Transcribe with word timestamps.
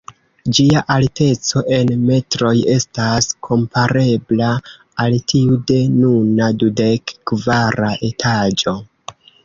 Ĝia 0.57 0.79
alteco 0.93 1.61
en 1.77 1.91
metroj 2.05 2.53
estas 2.77 3.29
komparebla 3.49 4.49
al 5.07 5.21
tiu 5.35 5.61
de 5.73 5.81
nuna 6.01 6.53
dudek 6.65 7.19
kvara 7.33 7.97
etaĝo. 8.13 8.81